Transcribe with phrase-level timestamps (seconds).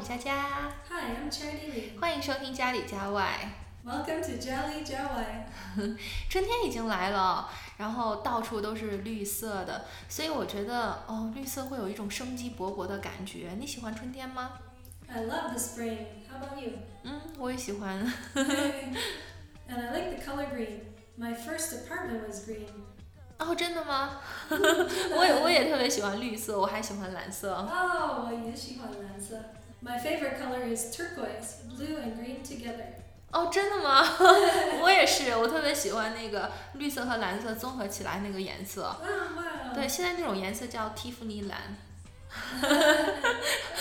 [0.00, 0.72] 佳佳。
[0.88, 2.00] Hi, I'm Charity Lee.
[2.00, 3.50] 欢迎收听家里家外。
[3.84, 5.94] Welcome to Jolly Jawai.
[6.28, 13.50] 春天已经来了，然后到处都是绿色的，所以我觉得哦，绿色会有一种生机勃勃的感觉。
[13.58, 14.52] 你喜欢春天吗
[15.08, 16.06] ？I love the spring.
[16.30, 16.72] How about you?
[17.04, 18.12] 嗯，我也喜欢。
[18.34, 18.96] and
[19.68, 20.80] I like the color green.
[21.18, 22.66] My first apartment was green.
[23.38, 24.20] 哦，真的吗？
[24.50, 27.54] 我也我也特别喜欢绿色，我还喜欢蓝色。
[27.54, 29.36] Oh, 我也喜欢蓝色.
[29.82, 32.84] My favorite color is turquoise, blue and green together.
[33.32, 34.04] 哦，真的吗？
[34.82, 38.96] 我也是，我特别喜欢那个绿色和蓝色综合起来那个颜色。
[39.74, 41.76] 对，现在那种颜色叫蒂芙尼蓝。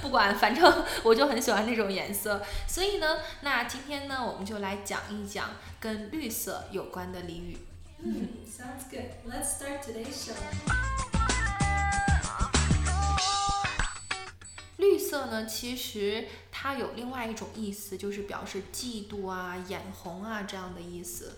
[0.00, 2.42] 不管，反正我就很喜欢那种颜色。
[2.66, 7.58] 所以呢，那今天呢，我们就来讲一讲跟绿色有关的俚语。
[8.02, 9.10] Hmm, sounds good.
[9.28, 10.81] Let's start today's show.
[15.12, 21.30] 色呢，其实它有另外一种意思，就是表示嫉妒啊、眼红啊这样的意思。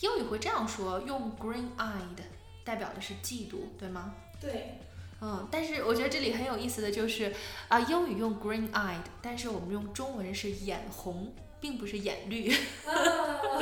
[0.00, 2.20] 英语会这样说，用 green-eyed
[2.62, 4.14] 代表的是嫉妒，对吗？
[4.38, 4.78] 对。
[5.22, 7.34] 嗯，但是我觉得这里很有意思的就是
[7.68, 12.53] 啊，英语用 green-eyed，但是我们用中文是眼红，并不是眼绿。
[12.85, 13.61] Oh,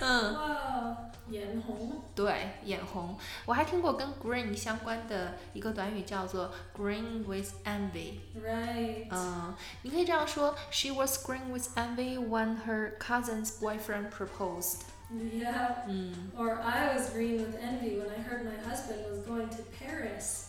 [0.00, 0.96] 嗯， wow.
[1.28, 2.02] 眼红。
[2.14, 3.18] 对，眼红。
[3.44, 8.20] 我还听过跟 green 相关的一个短语叫做 green with envy。
[8.34, 9.08] Right.
[9.10, 14.82] 嗯，你可以这样说：She was green with envy when her cousin's boyfriend proposed。
[15.12, 15.84] Yeah.
[15.88, 19.62] 嗯， Or I was green with envy when I heard my husband was going to
[19.78, 20.44] Paris.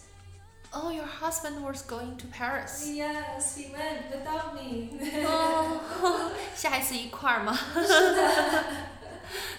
[0.73, 2.86] Oh, your husband was going to Paris。
[2.88, 4.89] Yes, he went without me.
[6.62, 7.58] 哦，下一次一块儿吗？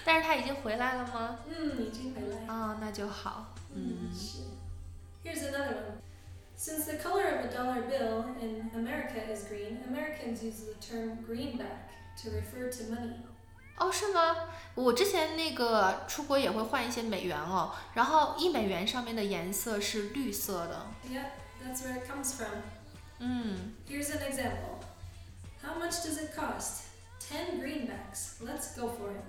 [0.04, 1.38] 但是他已经回来了吗？
[1.46, 2.52] 嗯，已经回来。
[2.52, 3.54] 啊、那就好。
[3.74, 4.38] 嗯，是。
[5.22, 6.00] Here's another one.
[6.56, 11.18] Since the color of a dollar bill in America is green, Americans use the term
[11.26, 11.90] greenback
[12.22, 13.16] to refer to money.
[13.76, 14.36] 哦，是吗？
[14.74, 20.86] 我之前那个出国也会换一些美元哦，然后一美元上面的颜色是绿色的。
[21.10, 21.26] Yep,
[21.62, 22.62] that's where it comes from.
[23.18, 24.78] 嗯，Here's an example.
[25.62, 26.83] How much does it cost?
[27.30, 28.40] 10 greenbacks.
[28.44, 29.24] Let's go for it.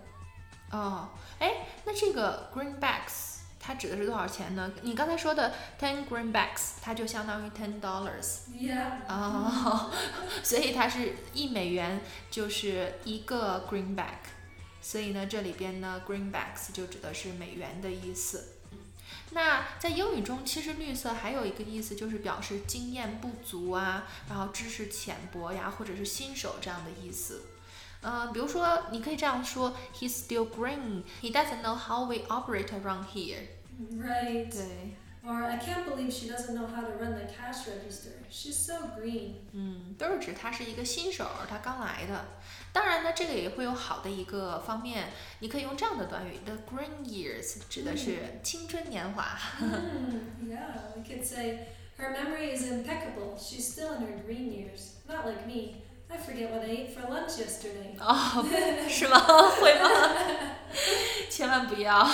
[0.71, 4.71] 哦，哎，那这个 greenbacks 它指的是多少钱呢？
[4.81, 8.41] 你刚才说的 ten greenbacks，它就相当于 ten dollars。
[8.51, 9.07] Yeah.
[9.07, 9.91] 哦，
[10.43, 14.29] 所以它是一美元就是一个 greenback，
[14.81, 18.49] 所以呢，这里边呢 greenbacks 就指的是美元的意思。
[19.31, 27.43] 那在英语中，其实绿色还有一个意思，就是表示经验不足啊，然后知识浅薄呀，或者是新手这样的意思。
[28.02, 31.02] 嗯、比如说，你可以这样说：He's still green.
[31.20, 33.46] He doesn't know how we operate around here.
[33.92, 34.50] Right.
[34.50, 38.12] 对， Or I can't believe she doesn't know how to run the cash register.
[38.30, 39.34] She's so green.
[39.52, 42.24] 嗯，都是指他是一个新手，他刚来的。
[42.72, 45.08] 当然呢，这个也会有好的一个方面，
[45.40, 49.36] 你可以用这样的短语：The green years 指的是青春年华。
[49.58, 51.66] Hmm, yeah, we could say
[51.98, 53.36] her memory is impeccable.
[53.36, 54.94] She's still in her green years.
[55.06, 55.82] Not like me.
[56.07, 57.97] I forget what I ate for lunch yesterday.
[57.99, 58.43] 哦，
[58.87, 59.19] 是吗？
[59.59, 59.89] 会吗？
[61.29, 62.05] 千万不要。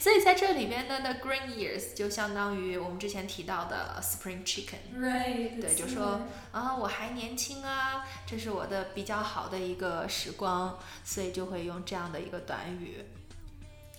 [0.00, 4.78] 所以在这里边呢，the green years 就相当于我们之前提到的 spring chicken。
[4.96, 5.60] Right.
[5.60, 6.20] 对，就说
[6.52, 13.04] 啊，我还年轻啊，这是我的比较好的一个时光，所以就会用这样的一个短语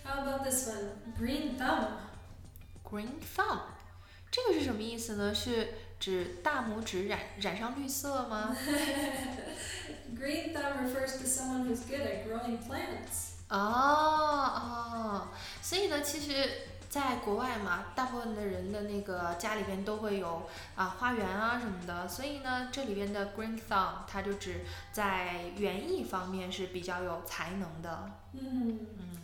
[0.06, 0.92] How about this one?
[1.20, 1.88] Green thumb.
[2.84, 3.62] green thumb。
[4.32, 5.36] 这个是什么意思呢？
[5.36, 8.58] 是指大拇指染染上绿色吗
[10.20, 13.38] ？Green thumb refers to someone who's good at growing plants.
[13.50, 15.28] 哦哦，
[15.62, 16.50] 所以呢，其实
[16.90, 24.62] 在国外嘛，大部分的人的那个家里边都会有啊花园啊什么的，所以呢，这里边的 green thumb 它就指
[24.92, 28.10] 在园艺方面是比较有才能的。
[28.34, 28.78] 嗯、mm.
[28.98, 29.18] 嗯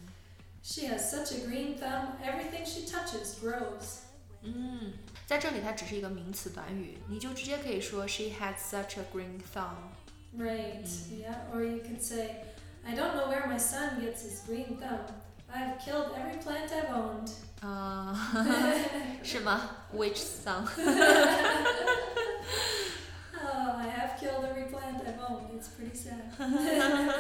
[0.62, 4.07] She has such a green thumb, everything she touches grows.
[4.43, 4.93] 嗯，
[5.27, 9.93] 在这里它只是一个名词短语，你就直接可以说 she had such a green thumb。
[10.37, 10.85] Right.
[10.85, 11.23] Mm.
[11.23, 11.37] Yeah.
[11.53, 12.45] Or you could say,
[12.85, 15.07] I don't know where my son gets his green thumb.
[15.53, 17.31] I've killed every plant I've owned.
[17.61, 18.17] 啊、
[19.23, 19.61] 是吗？
[19.95, 20.67] Which thumb？
[23.35, 25.51] Oh, I have killed every plant I've owned.
[25.55, 26.33] It's pretty sad.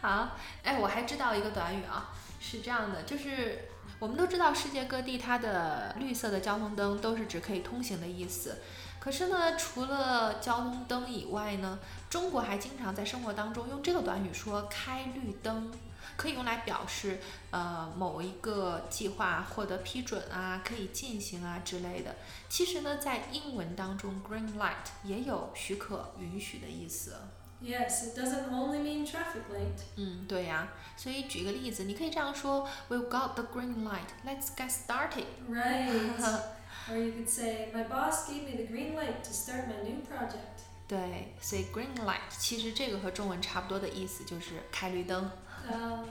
[0.00, 3.68] 好，哎，我还知道一个短语啊，是这样的，就是
[3.99, 8.57] 我们都知道世界各地它的绿色的交通灯都是指可以通行的意思。
[8.99, 11.79] 可是呢，除了交通灯以外呢，
[12.09, 15.71] 中国还经常在生活当中用这个短语说开绿灯。
[16.15, 17.19] 可以用来表示
[17.51, 22.15] 呃某一个计划获得批准啊，可以进行啊之类的。
[22.49, 27.13] 其实呢，在英文当中，green light 也有许可、允许的意思。
[27.59, 29.81] Yes, it doesn't only mean traffic light.
[29.95, 30.73] 嗯，对呀、啊。
[30.95, 34.09] 所以举一个例子，你可以这样说：We've got the green light.
[34.25, 35.25] Let's get started.
[35.49, 35.89] Right.
[36.89, 40.01] or you could say, My boss gave me the green light to start my new
[40.01, 40.65] project.
[40.87, 45.29] 对，所以 green light 其实这个和中文差不多的意思就是开绿灯。
[45.69, 46.05] Uh,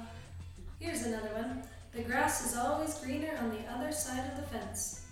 [0.80, 1.62] here's another one.
[1.92, 5.05] The grass is always greener on the other side of the fence.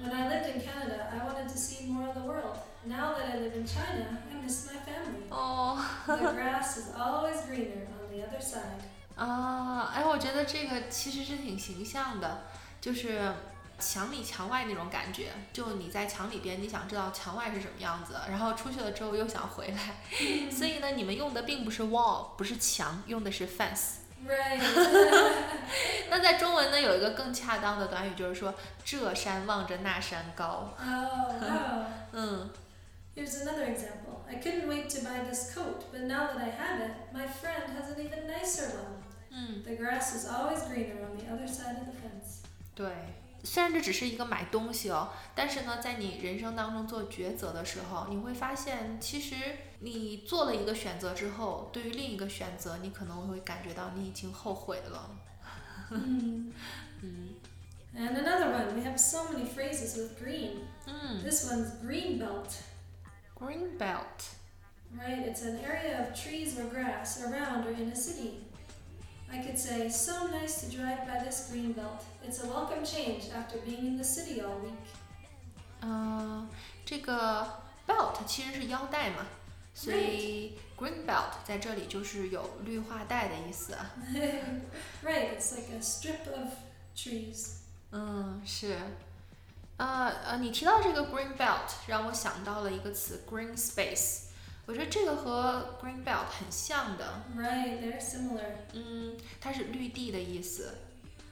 [0.00, 2.58] When I lived in Canada, I wanted to see more of the world.
[2.84, 5.24] Now that I live in China, I miss my family.
[5.30, 8.82] Oh, the grass is always greener on the other side.
[9.16, 12.42] Ah, 啊，哎，我觉得这个其实是挺形象的，
[12.80, 13.32] 就是
[13.78, 15.28] 墙里墙外那种感觉。
[15.52, 24.02] 就你在墙里边，你想知道墙外是什么样子，然后出去了之后又想回来，所以呢，你们用的并不是 wall，不是墙，用的是 fence。
[24.26, 24.58] Right.
[26.14, 30.72] 那在中文呢，有一个更恰当的短语，就是说这山望着那山高。
[30.78, 31.84] oh, wow.
[32.12, 32.50] 嗯
[33.16, 34.22] Here's another example.
[34.28, 37.64] I couldn't wait to buy this coat, but now that I have it, my friend
[37.74, 39.02] has an even nicer one.
[39.30, 42.44] 嗯，The grass is always greener on the other side of the fence.
[42.76, 42.86] 对。
[43.42, 49.34] 虽然这只是一个买东西哦，但是呢，在你人生当中做抉择的时候，你会发现，其实
[49.80, 55.10] 你做了一个选择之后，对于另一个选择，你可能会感觉到你已经后悔了。
[55.93, 56.51] 嗯
[57.95, 58.75] And another one.
[58.75, 60.61] We have so many phrases with green.
[60.87, 62.61] 嗯 This one's green belt.
[63.35, 64.35] ，green belt，
[64.95, 65.25] Right?
[65.27, 68.39] It's an area of trees or grass around or in a city.
[69.31, 72.03] I could say, so nice to drive by this green belt.
[72.23, 74.87] It's a welcome change after being in the city all week.
[75.81, 76.47] 嗯、
[76.85, 79.25] 这个 belt 其实是腰带嘛，
[79.74, 83.76] 所以 green belt 在这里就是有绿化带的意思。
[85.02, 86.52] right, it's like a strip of
[86.96, 87.56] trees.
[87.90, 88.76] 嗯，是。
[89.76, 94.26] 呃呃，你提到这个 green belt，让我想到了一个词 green space。
[94.66, 97.22] 我觉得这个和 green belt 很像的。
[97.36, 98.46] Right, they're similar.
[98.72, 100.78] 嗯，它是绿地的意思。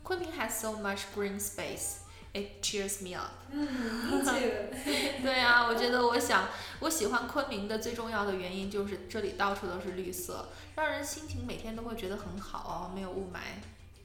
[0.02, 2.01] 昆明 has so much green space,
[2.33, 3.31] it cheers me up。
[3.51, 5.23] Mm, me too.
[5.23, 6.47] 对啊，我觉得我想
[6.79, 13.39] 我喜欢昆明的最重要的原因就是这里到处都是绿色，让人心情每天都会觉得很好哦，没有雾霾。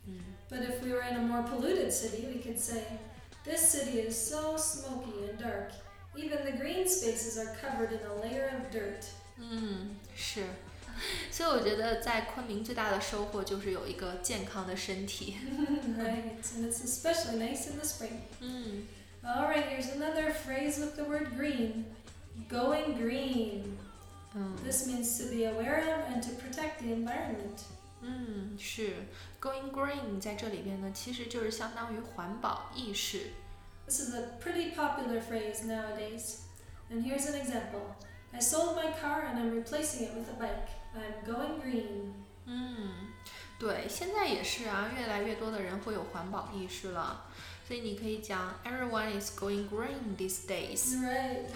[0.07, 0.21] 嗯
[0.51, 2.83] But if we were in a more polluted city, we could say,
[3.45, 5.73] This city is so smoky and dark.
[6.15, 9.05] Even the green spaces are covered in a layer of dirt.
[9.39, 10.45] 嗯，是。
[11.31, 15.37] 所以我觉得在昆明最大的收获就是有一个健康的身体。
[15.99, 18.21] right, and it's especially nice in the spring.
[18.41, 18.87] 嗯
[19.25, 21.85] Alright, here's another phrase with the word green.
[22.49, 23.77] Going green.
[24.35, 27.63] 嗯 This means to be aware of and to protect the environment.
[28.01, 28.95] 嗯，是。
[29.41, 33.31] Going green 在这里边呢，其实就是相当于环保意识。
[33.87, 36.43] This is a pretty popular phrase nowadays.
[36.91, 37.95] And here's an example.
[38.34, 40.70] I sold my car and I'm replacing it with a bike.
[40.96, 42.14] I'm going green.
[42.46, 43.14] 嗯，
[43.60, 47.26] 对，现在也是啊，越来越多的人会有环保意识了。
[47.68, 50.96] 所以你可以讲 Everyone is going green these days。
[51.04, 51.48] Right.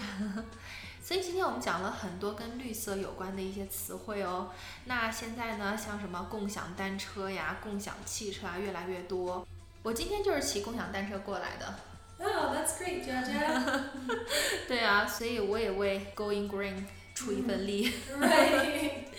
[1.02, 4.50] 所以今天我们讲了很多跟绿色有关的一些词汇哦。
[4.84, 9.46] 那现在呢，像什么共享单车呀、共享汽车啊，越来越多。
[9.82, 11.74] 我今天就是骑共享单车过来的。
[12.21, 13.81] Oh, that's great, Jaja.
[14.67, 17.93] 对啊，所以我也为 Going Green 出一份力。
[18.19, 18.91] right.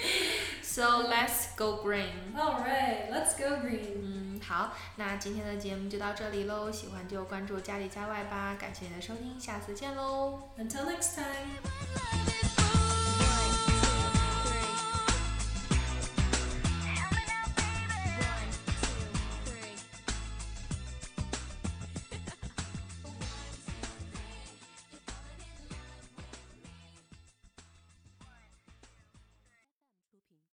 [0.62, 2.34] So let's go green。
[2.36, 4.02] Alright, let's go green.
[4.02, 6.70] 嗯，好，那今天的节目就到这里喽。
[6.70, 8.56] 喜欢就关注家里家外吧。
[8.60, 10.40] 感谢你的收听，下次见喽。
[10.56, 12.51] Until next time.